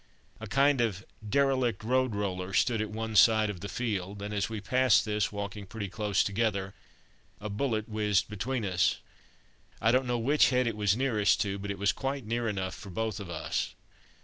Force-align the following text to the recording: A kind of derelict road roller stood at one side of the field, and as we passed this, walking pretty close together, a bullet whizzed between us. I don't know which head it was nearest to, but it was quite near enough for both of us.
A 0.39 0.47
kind 0.47 0.81
of 0.81 1.05
derelict 1.29 1.83
road 1.83 2.15
roller 2.15 2.53
stood 2.53 2.81
at 2.81 2.89
one 2.89 3.15
side 3.15 3.51
of 3.51 3.59
the 3.59 3.69
field, 3.69 4.19
and 4.23 4.33
as 4.33 4.49
we 4.49 4.59
passed 4.59 5.05
this, 5.05 5.31
walking 5.31 5.67
pretty 5.67 5.89
close 5.89 6.23
together, 6.23 6.73
a 7.39 7.51
bullet 7.51 7.87
whizzed 7.87 8.27
between 8.27 8.65
us. 8.65 8.97
I 9.79 9.91
don't 9.91 10.07
know 10.07 10.17
which 10.17 10.49
head 10.49 10.65
it 10.65 10.75
was 10.75 10.97
nearest 10.97 11.39
to, 11.41 11.59
but 11.59 11.69
it 11.69 11.77
was 11.77 11.91
quite 11.91 12.25
near 12.25 12.49
enough 12.49 12.73
for 12.73 12.89
both 12.89 13.19
of 13.19 13.29
us. 13.29 13.75